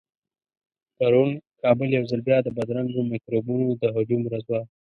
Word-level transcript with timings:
پرون 0.97 1.29
کابل 1.61 1.89
يو 1.97 2.03
ځل 2.11 2.21
بيا 2.27 2.37
د 2.43 2.47
بدرنګو 2.57 3.01
مکروبونو 3.11 3.67
د 3.81 3.83
هجوم 3.95 4.21
ورځ 4.25 4.45
وه. 4.51 4.61